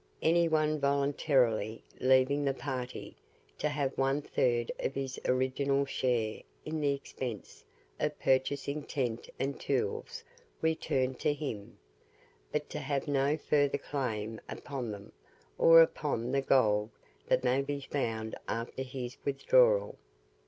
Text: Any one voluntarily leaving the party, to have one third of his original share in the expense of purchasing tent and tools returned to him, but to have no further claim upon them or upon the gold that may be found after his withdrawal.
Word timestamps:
Any 0.23 0.47
one 0.47 0.79
voluntarily 0.79 1.83
leaving 1.99 2.43
the 2.43 2.55
party, 2.55 3.15
to 3.59 3.69
have 3.69 3.95
one 3.99 4.23
third 4.23 4.71
of 4.79 4.95
his 4.95 5.19
original 5.25 5.85
share 5.85 6.41
in 6.65 6.81
the 6.81 6.91
expense 6.91 7.63
of 7.99 8.19
purchasing 8.19 8.81
tent 8.81 9.29
and 9.37 9.59
tools 9.59 10.23
returned 10.59 11.19
to 11.19 11.33
him, 11.33 11.77
but 12.51 12.67
to 12.71 12.79
have 12.79 13.07
no 13.07 13.37
further 13.37 13.77
claim 13.77 14.41
upon 14.49 14.89
them 14.89 15.11
or 15.59 15.83
upon 15.83 16.31
the 16.31 16.41
gold 16.41 16.89
that 17.27 17.43
may 17.43 17.61
be 17.61 17.81
found 17.81 18.33
after 18.47 18.81
his 18.81 19.17
withdrawal. 19.23 19.99